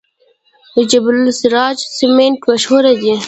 [0.75, 3.13] د جبل السراج سمنټ مشهور دي